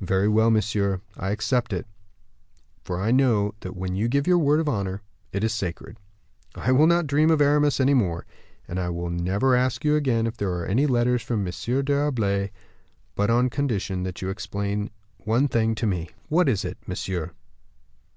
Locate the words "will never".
8.88-9.54